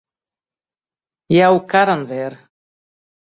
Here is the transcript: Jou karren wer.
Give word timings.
Jou 1.37 1.55
karren 1.75 2.01
wer. 2.09 2.33